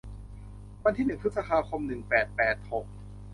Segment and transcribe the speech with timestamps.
[0.83, 2.85] วันที่หนึ่งพฤษภาคม หนึ่งแปดแปดหก